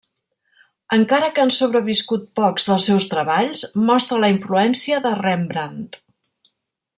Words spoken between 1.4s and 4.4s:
han sobreviscut pocs dels seus treballs, mostra la